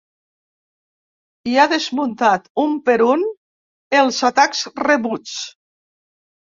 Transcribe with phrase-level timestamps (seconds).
[1.51, 3.29] I ha desmuntat, un per un,
[4.03, 5.41] els atacs rebuts.